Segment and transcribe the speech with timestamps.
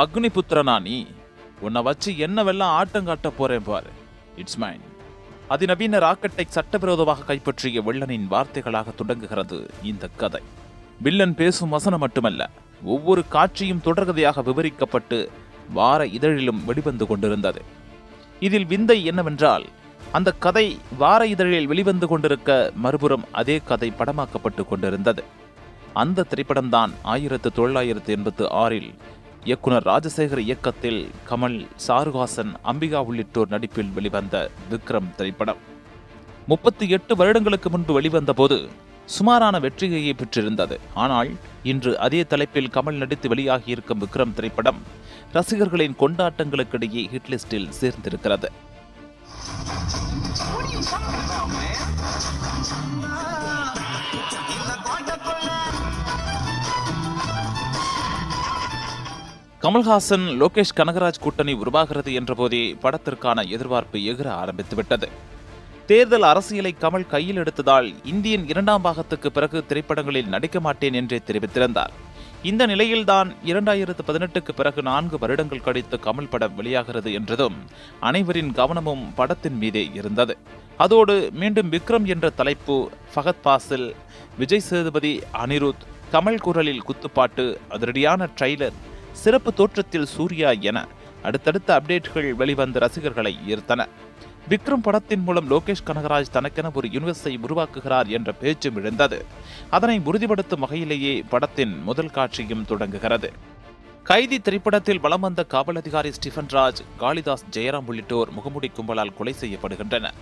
[0.00, 0.96] அக்னிபுத்திரனா நீ
[1.60, 3.90] உன்னை வச்சு என்னவெல்லாம் ஆட்டம் காட்ட போறேன் பாரு.
[4.36, 4.82] இட்ஸ் மைன்
[5.48, 10.42] அதிநவீன ராக்கெட்டை சட்டவிரோதமாக கைப்பற்றிய வில்லனின் வார்த்தைகளாக தொடங்குகிறது இந்த கதை.
[11.02, 12.50] வில்லன் பேசும் வசனம் மட்டுமல்ல
[12.84, 15.18] ஒவ்வொரு காட்சியும் தொடர்கதையாக விவரிக்கப்பட்டு
[15.78, 17.62] வார இதழிலும் வெளிவந்து கொண்டிருந்தது.
[18.40, 19.66] இதில் விந்தை என்னவென்றால்
[20.12, 20.66] அந்த கதை
[20.98, 25.22] வார இதழில் வெளிவந்து கொண்டிருக்க மறுபுறம் அதே கதை படமாக்கப்பட்டு கொண்டிருந்தது.
[26.02, 28.90] அந்த திரைப்படம்தான் ஆயிரத்து தொள்ளாயிரத்து எண்பத்து ஆறில்
[29.48, 34.36] இயக்குனர் ராஜசேகர் இயக்கத்தில் கமல் சாருஹாசன் அம்பிகா உள்ளிட்டோர் நடிப்பில் வெளிவந்த
[34.70, 35.60] விக்ரம் திரைப்படம்.
[36.52, 38.58] முப்பத்தி எட்டு வருடங்களுக்கு முன்பு வெளிவந்த போது
[39.16, 40.78] சுமாரான வெற்றியையே பெற்றிருந்தது.
[41.04, 41.30] ஆனால்
[41.72, 44.80] இன்று அதே தலைப்பில் கமல் நடித்து வெளியாகியிருக்கும் விக்ரம் திரைப்படம்
[45.36, 48.50] ரசிகர்களின் கொண்டாட்டங்களுக்கிடையே ஹிட் லிஸ்டில் சேர்ந்திருக்கிறது.
[59.66, 65.06] கமல்ஹாசன் லோகேஷ் கனகராஜ் கூட்டணி உருவாகிறது என்றபோதே படத்திற்கான எதிர்பார்ப்பு எகிர ஆரம்பித்துவிட்டது.
[65.86, 71.92] தேர்தல் அரசியலை கமல் கையில் எடுத்ததால் இந்தியன் இரண்டாம் பாகத்துக்கு பிறகு திரைப்படங்களில் நடிக்க மாட்டேன் என்றே தெரிவித்திருந்தார்.
[72.42, 77.56] இந்த நிலையில்தான் இரண்டாயிரத்து பதினெட்டுக்கு பிறகு நான்கு வருடங்கள் கழித்து கமல் படம் வெளியாகிறது என்றதும்
[78.00, 80.36] அனைவரின் கவனமும் படத்தின் மீதே இருந்தது.
[80.76, 82.76] அதோடு மீண்டும் விக்ரம் என்ற தலைப்பு
[83.14, 83.88] ஃபகத் பாசில்
[84.38, 88.76] விஜய் சேதுபதி அனிருத் கமல் குரலில் குத்துப்பாட்டு அதிரடியான ட்ரெய்லர்
[89.22, 90.78] சிறப்பு தோற்றத்தில் சூர்யா என
[91.28, 93.82] அடுத்தடுத்த அப்டேட்கள் வெளிவந்த ரசிகர்களை ஈர்த்தன.
[94.50, 99.18] விக்ரம் படத்தின் மூலம் லோகேஷ் கனகராஜ் தனக்கென ஒரு யூனிவர்ஸை உருவாக்குகிறார் என்ற பேச்சும் எழுந்தது.
[99.76, 103.30] அதனை உறுதிப்படுத்தும் வகையிலேயே படத்தின் முதல் காட்சியும் தொடங்குகிறது.
[104.10, 110.18] கைதி திரைப்படத்தில் வலம் வந்த காவல் அதிகாரி ஸ்டீஃபன் ராஜ் காளிதாஸ் ஜெயராம் உள்ளிட்டோர் முகமூடி கும்பலால் கொலை செய்யப்படுகின்றனர்.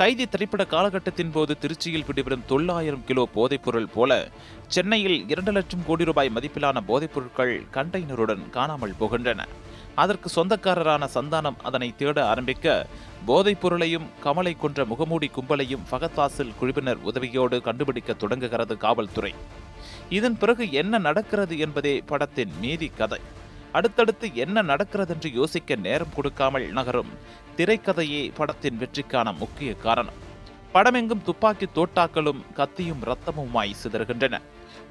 [0.00, 4.28] கைதி திரைப்பட காலகட்டத்தின் போது திருச்சியில் பிடிபடும் தொள்ளாயிரம் கிலோ போதைப்பொருள் போல
[4.68, 9.46] சென்னையில் இரண்டு லட்சம் கோடி ரூபாய் மதிப்பிலான போதைப்பொருட்கள் கண்டெய்னருடன் காணாமல் போகின்றன.
[9.94, 12.86] அதற்கு சொந்தக்காரரான சந்தானம் அதனை தேட ஆரம்பிக்க
[13.24, 19.34] போதைப் பொருளையும் கமலை கொன்ற முகமூடி கும்பலையும் ஃபகத்வாசில் குழுவினர் உதவியோடு கண்டுபிடிக்க தொடங்குகிறது காவல்துறை.
[20.08, 23.20] இதன் பிறகு என்ன நடக்கிறது என்பதே படத்தின் மீதி கதை.
[23.72, 27.10] அடுத்தடுத்து என்ன நடக்கிறது என்று யோசிக்க நேரம் கொடுக்காமல் நகரும்
[27.56, 30.18] திரைக்கதையே படத்தின் வெற்றிக்கான முக்கிய காரணம்.
[30.74, 34.40] படமெங்கும் துப்பாக்கி தோட்டாக்களும் கத்தியும் ரத்தமுமாய் சிதறுகின்றன.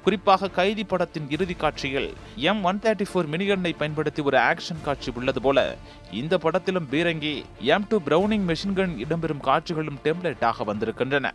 [0.02, 5.40] குறிப்பாக கைதி படத்தின் இறுதி காட்சியில் எம் ஒன் தேர்ட்டி ஃபோர் மினிகன்னை பயன்படுத்தி ஒரு ஆக்ஷன் காட்சி உள்ளது
[5.40, 5.76] போல
[6.10, 11.34] இந்த படத்திலும் பீரங்கி எம் டூ பிரவுனிங் மெஷின்கன் இடம்பெறும் காட்சிகளும் டெம்ப்ளேட்டாக வந்திருக்கின்றன.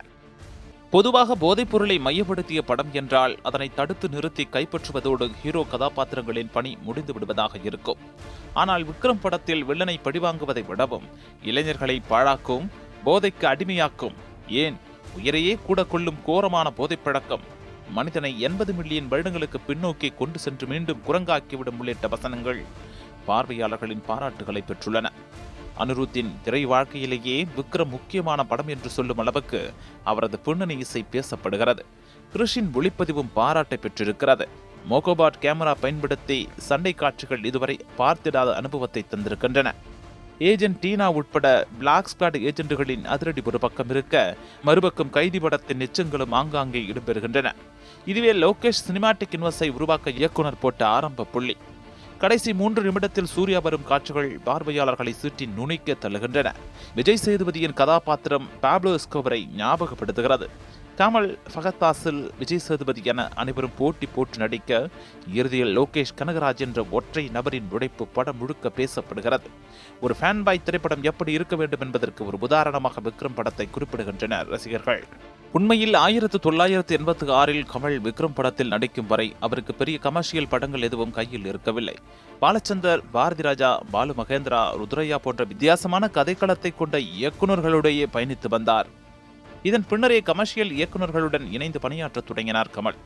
[0.90, 7.98] பொதுவாக போதைப்பொருளை மையப்படுத்திய படம் என்றால் அதனை தடுத்து நிறுத்தி கைப்பற்றுவதோடு ஹீரோ கதாபாத்திரங்களின் பணி முடிந்து விடுவதாக இருக்கும்.
[8.54, 11.04] ஆனால் விக்ரம் படத்தில் வில்லனை பழிவாங்குவதை விடவும்
[11.42, 12.68] இளைஞர்களை பாழாக்கும்
[13.04, 14.14] போதைக்கு அடிமையாக்கும்
[14.48, 14.76] ஏன்?
[15.14, 17.40] உயிரையே கூட கொள்ளும் கோரமான போதைப் பழக்கம்.
[17.90, 22.62] மனிதனை எண்பது மில்லியன் வருடங்களுக்கு பின்னோக்கி கொண்டு சென்று மீண்டும் குரங்காக்கிவிடும் உள்ளிட்ட வசனங்கள்
[23.26, 25.08] பார்வையாளர்களின் பாராட்டுகளை பெற்றுள்ளன.
[25.76, 29.72] அனுருத்தின் திரை வாழ்க்கையிலேயே விக்ரம் முக்கியமான படம் என்று சொல்லும் அளவுக்கு
[30.04, 31.78] அவரது பின்னணி இசை பேசப்படுகிறது.
[32.32, 34.48] கிருஷின் ஒளிப்பதிவும் பாராட்டை பெற்றிருக்கிறது.
[34.90, 39.70] மோகோபாட் கேமரா பயன்படுத்தி சண்டை காட்சிகள் இதுவரை பார்த்திடாத அனுபவத்தை தந்திருக்கின்றன.
[40.38, 41.46] ஏஜென்ட் டீனா உட்பட
[41.78, 47.50] பிளாக் ஸ்குவாட் ஏஜென்ட்டுகளின் அதிரடி ஒரு பக்கம் இருக்க மறுபக்கம் கைதி படத்தின் நிச்சங்களும் ஆங்காங்கே இடம்பெறுகின்றன.
[48.04, 51.56] இதுவே லோகேஷ் சினிமாட்டிக் இன்வெஸ்டை உருவாக்க இயக்குனர் போட்ட ஆரம்ப புள்ளி.
[52.18, 56.48] கடைசி மூன்று நிமிடத்தில் சூர்யா வரும் காட்சிகள் பார்வையாளர்களை சுற்றி நுணைக்க தள்ளுகின்றன.
[56.94, 60.48] விஜய் சேதுபதியின் கதாபாத்திரம் பாப்லோ எஸ்கோவரை ஞாபகப்படுத்துகிறது.
[60.98, 64.80] கமல் ஃபகத்தாசில் விஜய் சேதுபதி என அனைவரும் போட்டி போட்டு நடிக்க
[65.38, 69.48] இறுதியில் லோகேஷ் கனகராஜ் என்ற ஒற்றை நபரின் உழைப்பு படம் முழுக்க பேசப்படுகிறது.
[70.04, 75.02] ஒரு ஃபேன் பாய் திரைப்படம் எப்படி இருக்க வேண்டும் என்பதற்கு ஒரு உதாரணமாக விக்ரம் படத்தை குறிப்பிடுகின்றனர் ரசிகர்கள்.
[75.58, 81.14] உண்மையில் ஆயிரத்து தொள்ளாயிரத்து எண்பத்தி ஆறில் கமல் விக்ரம் படத்தில் நடிக்கும் வரை அவருக்கு பெரிய கமர்ஷியல் படங்கள் எதுவும்
[81.18, 81.96] கையில் இருக்கவில்லை.
[82.42, 88.88] பாலச்சந்தர் பாரதி ராஜா பாலு மகேந்திரா ருத்ரையா போன்ற வித்தியாசமான கதைக்களத்தை கொண்ட இயக்குநர்களுடைய பயணித்து வந்தார்.
[89.68, 92.96] இதன் பின்னரே கமர்ஷியல் இயக்குநர்களுடன் இணைந்து பணியாற்றத் தொடங்கினார் கமல்.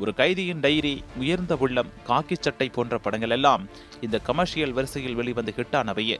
[0.00, 3.62] ஒரு கைதியின் டைரி உயர்ந்த உள்ளம் காக்கி சட்டை போன்ற படங்கள் எல்லாம்
[4.06, 6.16] இந்த கமர்ஷியல் வரிசையில் வெளிவந்த ஹிட்டானவையே.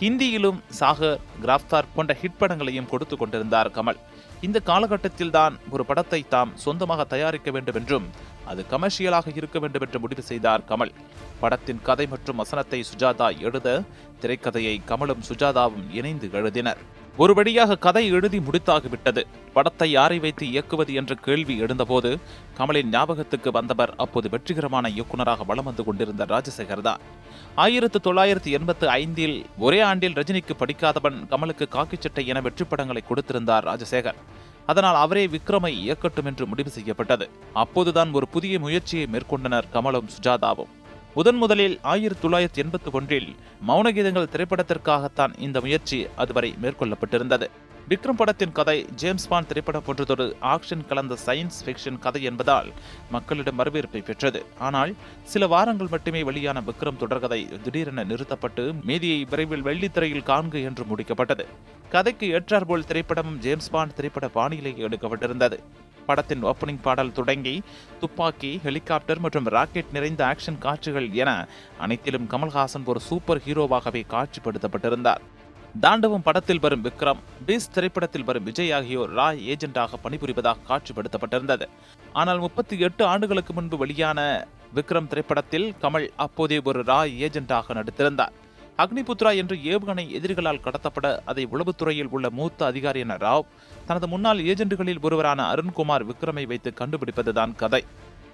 [0.00, 4.00] ஹிந்தியிலும் சாகர் கிராஃப்தார் போன்ற ஹிட் படங்களையும் கொடுத்து கொண்டிருந்தார் கமல்.
[4.46, 8.08] இந்த காலகட்டத்தில் தான் ஒரு படத்தை தாம் சொந்தமாக தயாரிக்க வேண்டும் என்றும்
[8.50, 10.92] அது கமர்ஷியலாக இருக்க வேண்டும் என்று முடிவு செய்தார் கமல்.
[11.40, 13.78] படத்தின் கதை மற்றும் வசனத்தை சுஜாதா எழுத
[14.22, 16.82] திரைக்கதையை கமலும் சுஜாதாவும் இணைந்து எழுதினர்.
[17.22, 19.22] ஒருபடியாக கதை எழுதி முடித்தாகிவிட்டது.
[19.54, 22.10] படத்தை யாரை வைத்து இயக்குவது என்ற கேள்வி எழுந்தபோது
[22.58, 27.02] கமலின் ஞாபகத்துக்கு வந்தவர் அப்போது வெற்றிகரமான இயக்குனராக வலம் வந்து கொண்டிருந்த ராஜசேகர் தான்.
[27.64, 29.36] ஆயிரத்து தொள்ளாயிரத்து எண்பத்து ஐந்தில்
[29.66, 34.20] ஒரே ஆண்டில் ரஜினிக்கு படிக்காதவன் கமலுக்கு காக்கிச்சட்டை என வெற்றி படங்களை கொடுத்திருந்தார் ராஜசேகர்.
[34.72, 37.28] அதனால் அவரே விக்ரமை இயக்கட்டும் என்று முடிவு செய்யப்பட்டது.
[37.64, 40.72] அப்போதுதான் ஒரு புதிய முயற்சியை மேற்கொண்டனர் கமலும் சுஜாதாவும்.
[41.16, 43.28] முதன் முதலில் ஆயிரத்தி தொள்ளாயிரத்தி எண்பத்தி ஒன்றில்
[43.68, 47.46] மௌனகீதங்கள் திரைப்படத்திற்காகத்தான் இந்த முயற்சி அதுவரை மேற்கொள்ளப்பட்டிருந்தது.
[47.88, 52.68] விக்ரம் படத்தின் கதை ஜேம்ஸ் பாண்ட் திரைப்படம் போன்றதொரு ஆக்ஷன் கலந்த சயின்ஸ் ஃபிக்ஷன் கதை என்பதால்
[53.10, 54.42] மக்களிடம் வரவேற்பை பெற்றது.
[54.58, 61.46] ஆனால் சில வாரங்கள் மட்டுமே வெளியான விக்ரம் தொடர்கதை திடீரென நிறுத்தப்பட்டு மீதியை விரைவில் வெள்ளித்திரையில் காண்க என்று முடிக்கப்பட்டது.
[61.88, 65.58] கதைக்கு ஏற்றாற்போல் திரைப்படமும் ஜேம்ஸ் பான் திரைப்பட பாணியிலேயே எடுக்கப்பட்டிருந்தது.
[66.08, 67.54] படத்தின் ஓப்பனிங் பாடல் தொடங்கி
[68.02, 71.30] துப்பாக்கி ஹெலிகாப்டர் மற்றும் ராக்கெட் நிறைந்த ஆக்ஷன் காட்சிகள் என
[71.86, 75.22] அனைத்திலும் கமல்ஹாசன் ஒரு சூப்பர் ஹீரோவாகவே காட்சிப்படுத்தப்பட்டிருந்தார்.
[75.84, 81.66] தாண்டவம் படத்தில் வரும் விக்ரம் பீஸ் திரைப்படத்தில் வரும் விஜய் ஆகியோர் ராய் ஏஜென்டாக பணிபுரிவதாக காட்சிப்படுத்தப்பட்டிருந்தது.
[82.20, 84.20] ஆனால் முப்பத்தி எட்டு ஆண்டுகளுக்கு முன்பு வெளியான
[84.76, 88.34] விக்ரம் திரைப்படத்தில் கமல் அப்போதே ஒரு ராய் ஏஜென்டாக நடித்திருந்தார்.
[88.84, 93.46] அக்னிபுத்ரா என்று ஏவுகணை எதிரிகளால் கடத்தப்பட அதை உளவுத்துறையில் உள்ள மூத்த அதிகாரி என ராவ்
[93.86, 97.82] தனது முன்னாள் ஏஜென்ட்டுகளில் ஒருவரான அருண்குமார் விக்ரமை வைத்து கண்டுபிடிப்பதுதான் கதை.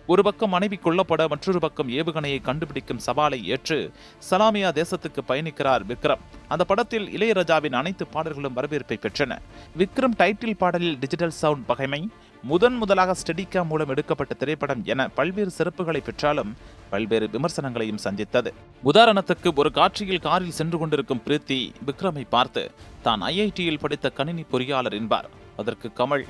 [0.06, 3.90] ஒரு பக்கம் மனைவி கொல்லப்பட மற்றொரு பக்கம் ஏவுகணையை கண்டுபிடிக்கும் சவாலை ஏற்று
[4.30, 6.18] சலாமியா தேசத்துக்கு பயணிக்கிறார் விக்ரம்.
[6.48, 9.38] அந்த படத்தில் இளையராஜாவின் அனைத்து பாடல்களும் வரவேற்பை பெற்றன.
[9.78, 12.10] விக்ரம் டைட்டில் பாடலில் டிஜிட்டல் சவுண்ட் பகைமை
[12.42, 16.56] முதன் முதலாக ஸ்டெடிகா மூலம் எடுக்கப்பட்ட திரைப்படம் என பல்வேறு சிறப்புகளை பெற்றாலும்
[16.90, 18.54] பல்வேறு விமர்சனங்களையும் சந்தித்தது.
[18.84, 22.70] உதாரணத்துக்கு ஒரு காட்சியில் காரில் சென்று கொண்டிருக்கும் பிரீத்தி விக்ரமை பார்த்து
[23.02, 25.28] தான் ஐஐடியில் படித்த கணினி பொறியாளர் என்பார்.
[25.56, 26.26] அதற்கு கமல்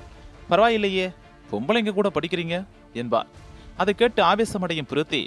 [0.51, 1.15] பரவாயில்லையே
[1.53, 2.65] பொம்பளைங்க கூட படிக்கிறீங்க?
[2.93, 3.27] என்பார்.
[3.77, 5.23] அதை கேட்டு ஆவேசமடையும் பிரித்தி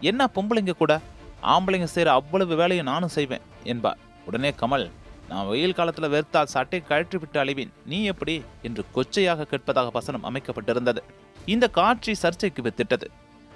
[0.00, 1.00] என்ன பொம்பளைங்க கூட?
[1.42, 4.90] ஆம்பளைங்க செய்கிற அவ்வளவு வேலையை நானும் செய்வேன் என்பார் உடனே கமல்
[5.28, 7.72] நான் வெயில் காலத்துல வெறுத்தால் சட்டை கழற்றி விட்டு அழிவேன்.
[7.86, 8.42] நீ எப்படி?
[8.62, 11.02] என்று கொச்சையாக கேட்பதாக வசனம் அமைக்கப்பட்டிருந்தது.
[11.46, 13.06] இந்த காட்சி சர்ச்சைக்கு வித்திட்டது.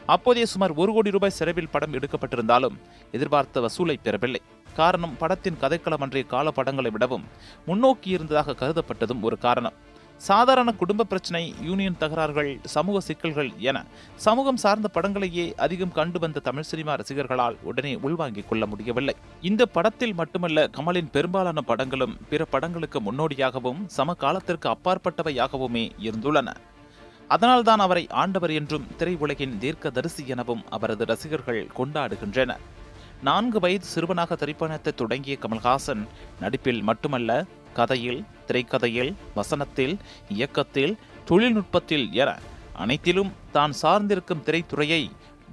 [0.06, 2.76] அப்போதைய சுமார் ஒரு கோடி ரூபாய் செலவில் படம் எடுக்கப்பட்டிருந்தாலும்
[3.12, 4.40] எதிர்பார்த்த வசூலை பெறவில்லை.
[4.74, 7.24] காரணம் படத்தின் கதைக்களம் அன்றைய கால படங்களை விடவும்
[7.66, 9.72] முன்னோக்கி இருந்ததாக கருதப்பட்டதும் ஒரு காரணம்.
[10.16, 13.84] சாதாரண குடும்ப பிரச்சனை யூனியன் தகராறுகள் சமூக சிக்கல்கள் என
[14.16, 19.16] சமூகம் சார்ந்த படங்களையே அதிகம் கண்டு வந்த தமிழ் சினிமா ரசிகர்களால் உடனே உள்வாங்கிக் கொள்ள முடியவில்லை.
[19.40, 26.54] இந்த படத்தில் மட்டுமல்ல கமலின் பெரும்பாலான படங்களும் பிற படங்களுக்கு முன்னோடியாகவும் சம காலத்திற்கு அப்பாற்பட்டவையாகவுமே இருந்துள்ளன.
[27.28, 32.64] அதனால்தான் அவரை ஆண்டவர் என்றும் திரையுலகின் தீர்க்கதரிசி எனவும் அவரது ரசிகர்கள் கொண்டாடுகின்றனர்.
[33.22, 36.06] நான்கு வயது சிறுவனாக திரைப்பயணத்தை தொடங்கிய கமல்ஹாசன்
[36.40, 37.44] நடிப்பில் மட்டுமல்ல
[37.78, 39.94] கதையில் திரைக்கதையில் வசனத்தில்
[40.28, 40.94] இயக்கத்தில்
[41.28, 42.30] தொழில்நுட்பத்தில் என
[42.82, 45.02] அனைத்திலும் தான் சார்ந்திருக்கும் திரைத்துறையை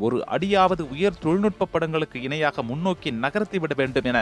[0.06, 4.20] ஒரு அடியாவது உயர் தொழில்நுட்ப படங்களுக்கு இணையாக முன்னோக்கி நகர்த்திவிட வேண்டும் என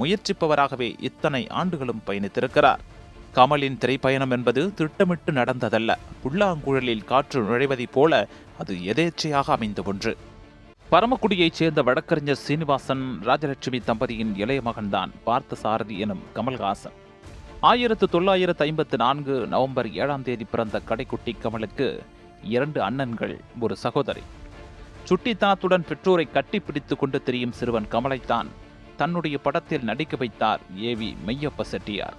[0.00, 2.82] முயற்சிப்பவராகவே இத்தனை ஆண்டுகளும் பயணித்திருக்கிறார்.
[3.36, 5.92] கமலின் திரைப்பயணம் என்பது திட்டமிட்டு நடந்ததல்ல.
[6.22, 8.12] புல்லாங்குழலில் காற்று நுழைவதைப் போல
[8.58, 10.12] அது எதேச்சையாக அமைந்த ஒன்று.
[10.92, 16.96] பரமக்குடியைச் சேர்ந்த வழக்கறிஞர் சீனிவாசன் ராஜலட்சுமி தம்பதியின் இளைய மகன்தான் பார்த்தசாரதி எனும் கமல்ஹாசன்.
[17.62, 21.98] ஆயிரத்து தொள்ளாயிரத்து ஐம்பத்து நான்கு நவம்பர் ஏழாம் தேதி பிறந்த கடைக்குட்டி கமலுக்கு
[22.42, 24.20] இரண்டு அண்ணன்கள் ஒரு சகோதரி.
[25.08, 28.46] சுட்டித்தனத்துடன் பெற்றோரை கட்டிப்பிடித்துக் கொண்டு திரியும் சிறுவன் கமலைத்தான்
[28.96, 32.14] தன்னுடைய படத்தில் நடிக்க வைத்தார் ஏவி மெய்யப்ப செட்டியார்.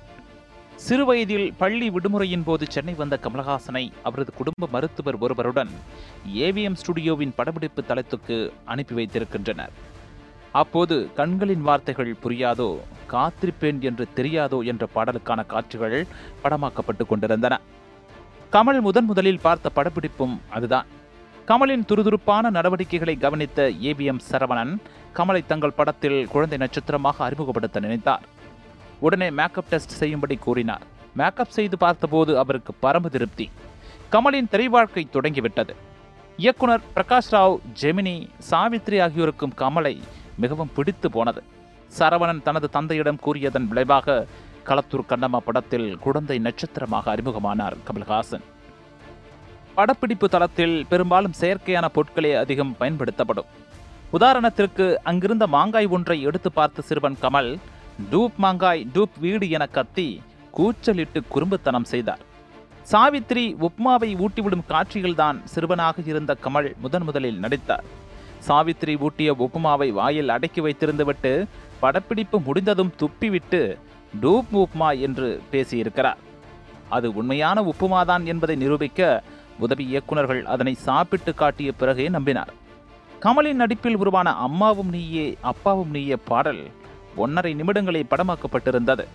[0.76, 5.70] சிறுவயதில் பள்ளி விடுமுறையின் போது சென்னை வந்த கமலஹாசனை அவரது குடும்ப மருத்துவர் ஒருவருடன்
[6.34, 9.72] ஏவிஎம் ஸ்டுடியோவின் படப்பிடிப்பு தளத்துக்கு அனுப்பி வைத்திருக்கின்றனர்.
[10.62, 12.68] அப்போது கண்களின் வார்த்தைகள் புரியாதோ
[13.12, 16.08] காத்திருப்பேன் என்று தெரியாதோ என்ற பாடலுக்கான காட்சிகள்
[16.44, 17.60] படமாக்கப்பட்டு கொண்டிருந்தன.
[18.52, 20.86] கமல் முதன் முதலில் பார்த்த படப்பிடிப்பும் அதுதான்.
[21.48, 24.74] கமலின் துருதுருப்பான நடவடிக்கைகளை கவனித்த ஏபிஎம் சரவணன்
[25.18, 28.24] கமலை தங்கள் படத்தில் குழந்தை நட்சத்திரமாக அறிமுகப்படுத்த நினைத்தார்.
[29.00, 30.82] உடனே மேக்கப் டெஸ்ட் செய்யும்படி கூறினார்.
[31.16, 33.50] மேக்கப் செய்து பார்த்தபோது அவருக்கு பரம்பு திருப்தி.
[34.12, 35.76] கமலின் திரைவாழ்க்கை தொடங்கிவிட்டது.
[36.38, 38.16] இயக்குனர் பிரகாஷ் ராவ் ஜெமினி
[38.52, 39.96] சாவித்ரி ஆகியோருக்கும் கமலை
[40.38, 41.44] மிகவும் பிடித்து போனது.
[42.00, 44.26] சரவணன் தனது தந்தையிடம் கூறியதன் விளைவாக
[44.66, 48.42] களத்தூர் கண்ணம்மா படத்தில் குழந்தை நட்சத்திரமாக அறிமுகமானார் கமல்ஹாசன்.
[49.76, 53.46] படப்பிடிப்பு தளத்தில் பெரும்பாலும் செயற்கையான பொருட்களே அதிகம் பயன்படுத்தப்படும்.
[54.14, 57.58] உதாரணத்திற்கு அங்கிருந்த மாங்காய் ஒன்றை எடுத்து பார்த்த சிறுவன் கமல்
[58.12, 60.22] டூப் மாங்காய் டூப் வீடு என கத்தி
[60.52, 62.20] கூச்சலிட்டு குறும்புத்தனம் செய்தார்.
[62.92, 68.02] சாவித்ரி உப்மாவை ஊட்டிவிடும் காட்சியில்தான் சிறுவனாக இருந்த கமல் முதன் முதலில் நடித்தார்.
[68.48, 71.48] சாவித்ரி ஊட்டிய உப்புமாவை வாயில் அடக்கி வைத்திருந்துவிட்டு
[71.80, 73.78] படப்பிடிப்பு முடிந்ததும் துப்பிவிட்டு
[74.22, 76.18] டூப் உப்மா என்று பேசியிருக்கிறார்.
[76.90, 79.24] அது உண்மையான உப்புமாதான் என்பதை நிரூபிக்க
[79.60, 82.52] உதவி இயக்குனர்கள் அதனை சாப்பிட்டு காட்டிய பிறகே நம்பினார்.
[83.22, 86.70] கமலின் நடிப்பில் உருவான அம்மாவும் நீயே அப்பாவும் நீயே பாடல்
[87.16, 89.06] ஒன்றரை நிமிடங்களில் படமாக்கப்பட்டிருந்தது.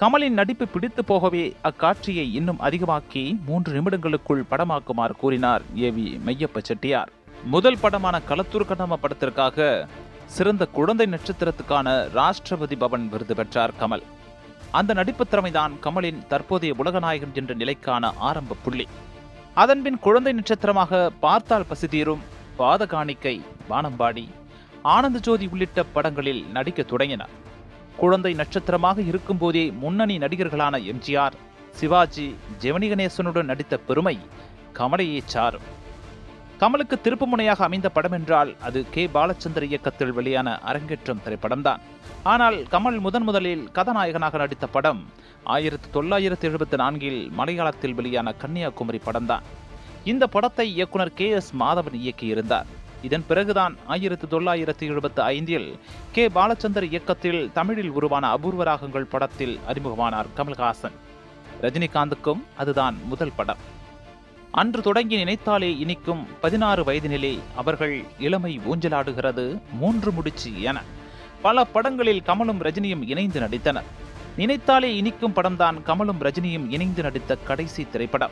[0.00, 7.10] கமலின் நடிப்பு பிடித்து போகவே அக்காட்சியை இன்னும் அதிகமாக்கி மூன்று நிமிடங்களுக்குள் படமாக்குமாறு கூறினார் ஏவி மெய்யப்ப செட்டியார்.
[7.44, 9.86] முதல் படமான களத்தூர் கண்ணம்மா படத்திற்காக
[10.26, 14.02] சிறந்த குழந்தை நட்சத்திரத்துக்கான ராஷ்டிரபதி பவன் விருது பெற்றார் கமல்.
[14.70, 18.88] அந்த நடிப்பு திறமைதான் கமலின் தற்போதைய உலகநாயகன் என்ற நிலைக்கான ஆரம்ப புள்ளி.
[19.54, 22.20] அதன்பின் குழந்தை நட்சத்திரமாக பார்த்தால் பசி தீரும்
[22.56, 24.28] பாத காணிக்கை வானம்பாடி
[24.82, 27.34] ஆனந்த ஜோதி உள்ளிட்ட படங்களில் நடிக்க தொடங்கினார்.
[27.96, 31.32] குழந்தை நட்சத்திரமாக இருக்கும்போதே முன்னணி நடிகர்களான எம்ஜிஆர்
[31.70, 34.18] சிவாஜி ஜெமினி கணேசனுடன் நடித்த பெருமை
[34.74, 35.79] கமலையே சாரும்.
[36.60, 39.06] கமலுக்கு திருப்புமுனையாக அமைந்த படம் என்றால் அது கே.
[39.14, 41.80] பாலச்சந்தர் இயக்கத்தில் வெளியான அரங்கேற்றம் திரைப்படம்தான்.
[42.22, 45.08] ஆனால் கமல் முதன் முதலில் கதாநாயகனாக நடித்த படம்
[45.44, 49.40] ஆயிரத்தி தொள்ளாயிரத்தி எழுபத்தி நான்கில் மலையாளத்தில் வெளியான கன்னியாகுமரி படம்தான்.
[50.04, 51.28] இந்த படத்தை இயக்குனர் கே.
[51.28, 51.54] எஸ்.
[51.60, 52.66] மாதவன் இயக்கியிருந்தார்.
[53.02, 55.78] இதன் பிறகுதான் ஆயிரத்தி தொள்ளாயிரத்தி எழுபத்தி ஐந்தில்
[56.12, 56.28] கே.
[56.28, 60.96] பாலச்சந்தர் இயக்கத்தில் தமிழில் உருவான அபூர்வ ராகங்கள் படத்தில் அறிமுகமானார் கமல்ஹாசன்.
[61.62, 63.78] ரஜினிகாந்துக்கும் அதுதான் முதல் படம்.
[64.52, 70.82] அன்று தொடங்கி நினைத்தாலே இனிக்கும் பதினாறு வயதினிலே அவர்கள் இளமை ஊஞ்சலாடுகிறது மூன்று முடிச்சு என.
[71.42, 73.88] பல படங்களில் கமலும் ரஜினியும் இணைந்து நடித்தனர்.
[74.36, 78.30] நினைத்தாலே இனிக்கும் படம்தான் கமலும் ரஜினியும் இணைந்து நடித்த கடைசி திரைப்படம்.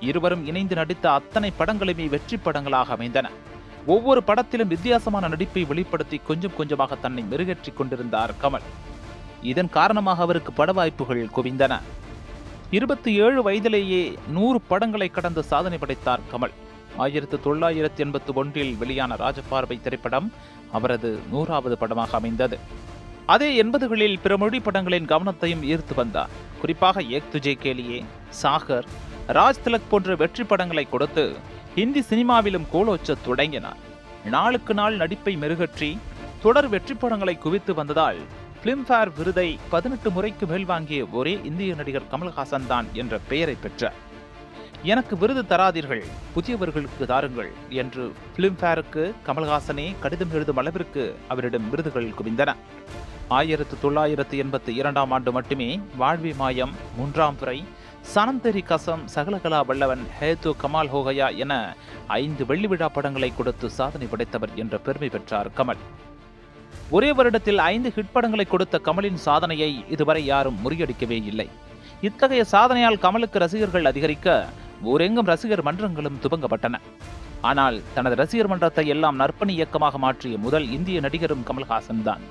[0.00, 3.30] இருவரும் இணைந்து நடித்த அத்தனை படங்களுமே வெற்றி படங்களாக அமைந்தன.
[3.86, 8.66] ஒவ்வொரு படத்திலும் வித்தியாசமான நடிப்பை வெளிப்படுத்தி கொஞ்சம் கொஞ்சமாக தன்னை மெருகேற்றிக் கொண்டிருந்தார் கமல்.
[9.42, 11.80] இதன் காரணமாக அவருக்கு பட வாய்ப்புகள் குவிந்தன.
[12.70, 16.54] இருபத்தி ஏழு வயதிலேயே நூறு படங்களை கடந்து சாதனை படைத்தார் கமல்.
[16.96, 20.32] ஆயிரத்து தொள்ளாயிரத்தி எண்பத்தி ஒன்றில் வெளியான ராஜபார்வை திரைப்படம்
[20.72, 22.58] அவரது நூறாவது படமாக அமைந்தது.
[23.26, 26.28] அதே எண்பதுகளில் பிற மொழி படங்களின் கவனத்தையும் ஈர்த்து வந்தார்.
[26.60, 28.04] குறிப்பாக ஏக் துஜே கேலியே
[28.42, 28.84] சாகர்
[29.28, 31.36] ராஜ் திலக் போன்ற வெற்றி படங்களை கொடுத்து
[31.74, 33.76] ஹிந்தி சினிமாவிலும் கோலோச்ச தொடங்கினார்.
[34.24, 35.98] நாளுக்கு நாள் நடிப்பை மெருகற்றி
[36.42, 38.18] தொடர் வெற்றி படங்களை குவித்து வந்ததால்
[38.66, 43.98] பிலிம்ஃபேர் விருதை பதினெட்டு முறைக்கு மேல் வாங்கிய ஒரே இந்திய நடிகர் கமல்ஹாசன் தான் என்ற பெயரை பெற்றார்
[44.82, 46.02] எனக்கு விருது தராதீர்கள்
[46.34, 47.50] புதியவர்களுக்கு தாருங்கள்
[47.82, 48.04] என்று
[48.36, 52.54] பிலிம்ஃபேருக்கு கமல்ஹாசனே கடிதம் எழுதும் அளவிற்கு அவரிடம் விருதுகள் குவிந்தன.
[53.28, 57.58] ஆயிரத்து தொள்ளாயிரத்து எண்பத்தி இரண்டாம் ஆண்டு மட்டுமே வாழ்வி மாயம் மூன்றாம் பிறை
[58.14, 61.52] சனந்தரி கசம் சகலகலா வல்லவன் ஹேது கமால் ஹோகயா என
[62.06, 65.82] ஐந்து வெள்ளி விழா படங்களை கொடுத்து சாதனை படைத்தவர் என்ற பெருமை பெற்றார் கமல்.
[66.94, 71.46] ஒரே வருடத்தில் ஐந்து ஹிட் படங்களை கொடுத்த கமலின் சாதனையை இதுவரை யாரும் முறியடிக்கவே இல்லை.
[72.08, 74.36] இத்தகைய சாதனையால் கமலுக்கு ரசிகர்கள் அதிகரிக்க
[74.90, 76.80] ஊரெங்கும் ரசிகர் மன்றங்களும் துவங்கப்பட்டன.
[77.50, 82.22] ஆனால் தனது ரசிகர் மன்றத்தை எல்லாம் நற்பணி இயக்கமாக மாற்றிய முதல் இந்திய நடிகரும் கமல்ஹாசன் தான்.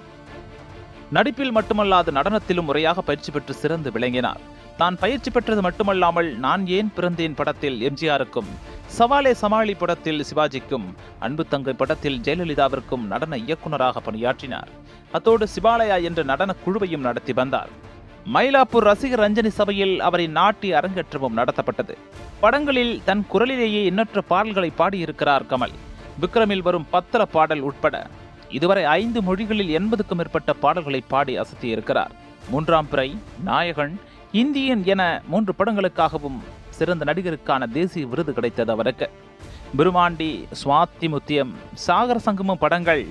[1.18, 4.42] நடிப்பில் மட்டுமல்லாது நடனத்திலும் முறையாக பயிற்சி பெற்று சிறந்து விளங்கினார்.
[4.80, 8.50] தான் பயிற்சி பெற்றது மட்டுமல்லாமல் நான் ஏன் பிறந்தேன் படத்தில் எம்ஜிஆருக்கும்
[8.88, 10.84] சவாலே சமாளி படத்தில் சிவாஜிக்கும்
[11.20, 14.68] அன்பு தங்கை படத்தில் ஜெயலலிதாவிற்கும் நடன இயக்குனராக பணியாற்றினார்.
[15.12, 17.70] அத்தோடு சிவாலயா என்ற நடன குழுவையும் நடத்தி வந்தார்.
[18.34, 21.96] மயிலாப்பூர் ரசிகர் ரஞ்சனி சபையில் அவரின் நாட்டி அரங்கேற்றமும் நடத்தப்பட்டது.
[22.40, 25.76] படங்களில் தன் குரலிலேயே எண்ணற்ற பாடல்களை பாடியிருக்கிறார் கமல்.
[26.22, 28.08] விக்ரமில் வரும் பத்திர பாடல் உட்பட
[28.50, 32.12] இதுவரை ஐந்து மொழிகளில் எண்பதுக்கும் மேற்பட்ட பாடல்களை பாடி அசத்தியிருக்கிறார்.
[32.50, 34.00] மூன்றாம் பிறை நாயகன்
[34.32, 36.40] இந்தியன் என மூன்று படங்களுக்காகவும்
[36.78, 39.08] சிறந்த நடிகருக்கான தேசிய விருது கிடைத்தது அவருக்கு.
[39.78, 40.30] பிருமாண்டி
[40.64, 41.54] சுவாத்தி முத்தியம்
[41.88, 43.04] சாகர சங்கமம் படங்கள்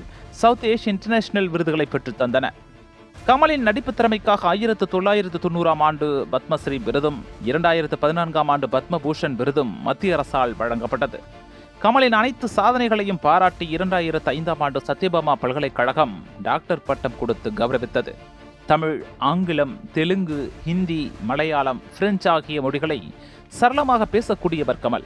[0.43, 2.53] சவுத் ஏஷிய இன்டர்நேஷனல் விருதுகளை பெற்று தந்தன.
[3.27, 10.15] கமலின் நடிப்பு திறமைக்காக ஆயிரத்து தொள்ளாயிரத்து தொண்ணூறாம் ஆண்டு பத்மஸ்ரீ விருதும் இரண்டாயிரத்து பதினான்காம் ஆண்டு பத்மபூஷன் விருதும் மத்திய
[10.15, 11.19] அரசால் வழங்கப்பட்டது.
[11.83, 18.13] கமலின் அனைத்து சாதனைகளையும் பாராட்டி இரண்டாயிரத்து ஐந்தாம் ஆண்டு சத்யபாமா பல்கலைக்கழகம் டாக்டர் பட்டம் கொடுத்து கௌரவித்தது.
[18.67, 23.01] தமிழ் ஆங்கிலம் தெலுங்கு ஹிந்தி மலையாளம் பிரெஞ்சு ஆகிய மொழிகளை
[23.59, 25.05] சரளமாக பேசக்கூடியவர் கமல்.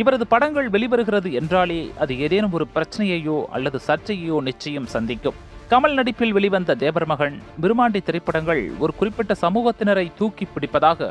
[0.00, 5.38] இவரது படங்கள் வெளிவருகிறது என்றாலே அது ஏதேனும் ஒரு பிரச்சனையையோ அல்லது சர்ச்சையோ நிச்சயம் சந்திக்கும்.
[5.72, 11.10] கமல் நடிப்பில் வெளிவந்த தேவர் மகன் விருமாண்டி திரைப்படங்கள் ஒரு குறிப்பிட்ட சமூகத்தினரை தூக்கி பிடிப்பதாக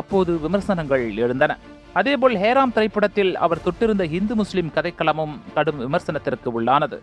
[0.00, 1.52] அப்போது விமர்சனங்கள் எழுந்தன.
[2.00, 6.98] அதேபோல் ஹேராம் திரைப்படத்தில் அவர் தொட்டிருந்த இந்து முஸ்லிம் கதைக்களமும் கடும் விமர்சனத்திற்கு உள்ளானது.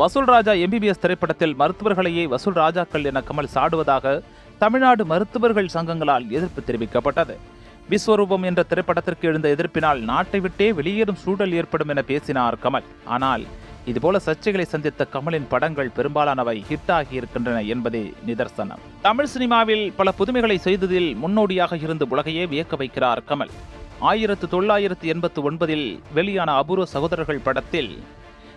[0.00, 4.12] வசூல் ராஜா எம்பிபிஎஸ் திரைப்படத்தில் மருத்துவர்களையே வசூல் ராஜாக்கள் என கமல் சாடுவதாக
[4.64, 7.36] தமிழ்நாடு மருத்துவர்கள் சங்கங்களால் எதிர்ப்பு தெரிவிக்கப்பட்டது.
[7.88, 12.86] விஸ்வரூபம் என்ற திரைப்படத்திற்கு எழுந்த எதிர்ப்பினால் நாட்டை விட்டே வெளியேறும் சூழல் ஏற்படும் என பேசினார் கமல்.
[13.04, 13.44] ஆனால்
[13.86, 18.82] இதுபோல சர்ச்சைகளை சந்தித்த கமலின் படங்கள் பெரும்பாலானவை ஹிட் ஆகி இருக்கின்றன என்பதே நிதர்சனம்.
[19.02, 23.52] தமிழ் சினிமாவில் பல புதுமைகளை செய்ததில் முன்னோடியாக இருந்து உலகையே வியக்க வைக்கிறார் கமல்.
[24.00, 28.00] ஆயிரத்து தொள்ளாயிரத்து எண்பத்து ஒன்பதில் வெளியான அபூர்வ சகோதரர்கள் படத்தில்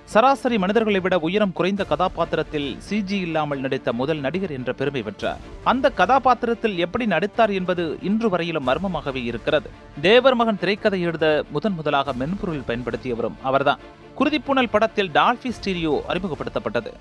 [0.05, 5.89] சராசரி மனிதர்களை விட உயரம் குறைந்த கதாபாத்திரத்தில் சிஜி இல்லாமல் நடித்த முதல் நடிகர் என்ற பெருமை பெற்றார் அந்த
[5.89, 9.69] கதாபாத்திரத்தில் எப்படி நடித்தார் என்பது இன்று வரையிலும் மர்மமாகவே இருக்கிறது.
[10.01, 13.79] தேவர் மகன் திரைக்கதை எழுத முதன் முதலாக மென்பொருள் பயன்படுத்தியவரும் அவர்தான்.
[14.19, 16.93] குருதிப்புணல் படத்தில் டால்பி ஸ்டீரியோ அறிமுகப்படுத்தப்பட்டது.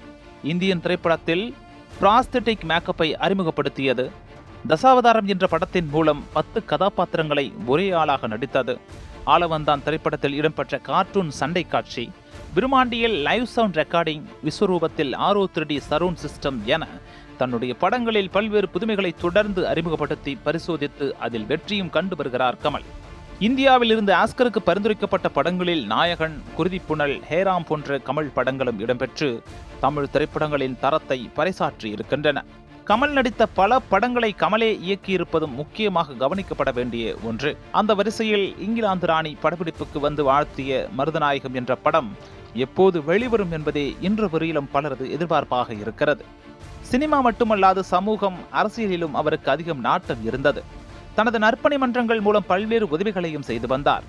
[0.42, 1.54] இந்தியன் திரைப்படத்தில்
[2.00, 4.10] பிராஸ்தட்டிக் மேக்கப்பை அறிமுகப்படுத்தியது.
[4.68, 8.78] தசாவதாரம் என்ற படத்தின் மூலம் பத்து கதாபாத்திரங்களை ஒரே ஆளாக நடித்தது.
[9.26, 12.10] ஆளவந்தான் திரைப்படத்தில் இடம்பெற்ற கார்ட்டூன் சண்டை காட்சி
[12.56, 16.86] பிரம்மாண்டியில் லைவ் சவுண்ட் ரெக்கார்டிங் விஸ்வரூபத்தில் ஆரோ த்ரீ சரவுண்ட் சிஸ்டம் என
[17.38, 22.84] தன்னுடைய படங்களில் பல்வேறு புதுமைகளை தொடர்ந்து அறிமுகப்படுத்தி பரிசோதித்து அதில் வெற்றியும் கண்டு வருகிறார் கமல்.
[23.48, 29.28] இந்தியாவில் இருந்து ஆஸ்கருக்கு பரிந்துரைக்கப்பட்ட படங்களில் நாயகன் குருதிப்புணல் ஹேராம் போன்ற கமல் படங்களும் இடம்பெற்று
[29.84, 32.44] தமிழ் திரைப்படங்களின் தரத்தை பறைசாற்றி இருக்கின்றன.
[32.90, 37.50] கமல் நடித்த பல படங்களை கமலே இயக்கியிருப்பதும் முக்கியமாக கவனிக்கப்பட வேண்டிய ஒன்று.
[37.80, 42.12] அந்த வரிசையில் இங்கிலாந்து ராணி படப்பிடிப்புக்கு வந்து வாழ்த்திய மருதநாயகம் என்ற படம்
[42.54, 46.24] எப்போது வெளிவரும் என்பதே இன்று வரையிலும் பலரது எதிர்பார்ப்பாக இருக்கிறது.
[46.80, 50.62] சினிமா மட்டுமல்லாது சமூகம் அரசியலிலும் அவருக்கு அதிகம் நாட்டம் இருந்தது.
[51.14, 54.02] தனது நற்பணி மன்றங்கள் மூலம் பல்வேறு உதவிகளையும் செய்து வந்தார்.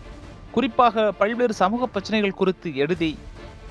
[0.51, 3.17] குறிப்பாக பல்வேறு சமூக பிரச்சனைகள் குறித்து எழுதி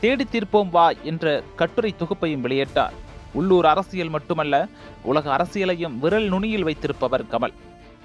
[0.01, 2.93] தேடி தீர்ப்போம் வா என்ற கட்டுரை தொகுப்பையும் வெளியிட்டார்.
[3.33, 4.69] உள்ளூர் அரசியல் மட்டுமல்ல
[5.03, 7.53] உலக அரசியலையும் விரல் நுனியில் வைத்திருப்பவர் கமல்.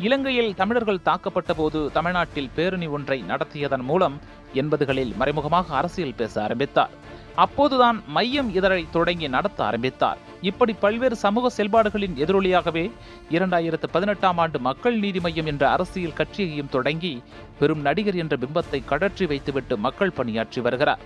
[0.05, 4.15] இலங்கையில் தமிழர்கள் தாக்கப்பட்ட போது தமிழ்நாட்டில் பேரணி ஒன்றை நடத்தியதன் மூலம்
[4.53, 6.93] எண்பதுகளில் மறைமுகமாக அரசியல் பேச ஆரம்பித்தார்.
[7.35, 10.19] அப்போதுதான் மையம் இதழை தொடங்கி நடத்த ஆரம்பித்தார்.
[10.41, 12.85] இப்படி பல்வேறு சமூக செயல்பாடுகளின் எதிரொலியாகவே
[13.31, 17.13] இரண்டாயிரத்து பதினெட்டாம் ஆண்டு மக்கள் நீதி மையம் என்ற அரசியல் கட்சியையும் தொடங்கி
[17.59, 21.03] பெரும் நடிகர் என்ற பிம்பத்தை கடற்றி வைத்துவிட்டு மக்கள் பணியாற்றி வருகிறார்.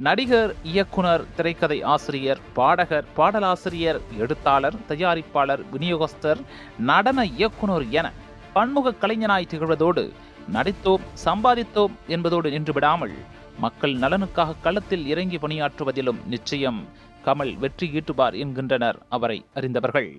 [0.00, 6.40] நடிகர் இயக்குனர் திரைக்கதை ஆசிரியர் பாடகர் பாடலாசிரியர் எழுத்தாளர் தயாரிப்பாளர் விநியோகஸ்தர்
[6.90, 8.12] நடன இயக்குனர் என
[8.52, 10.04] பன்முக கலைஞனாய் திகழ்வதோடு
[10.52, 13.16] நடித்தோம் சம்பாதித்தோம் என்பதோடு நின்று விடாமல்
[13.58, 16.80] மக்கள் நலனுக்காக களத்தில் இறங்கி பணியாற்றுவதிலும் நிச்சயம்.
[17.24, 20.10] கமல் வெற்றி ஈட்டுவார் என்கின்றனர் அவரை அறிந்தவர்கள்.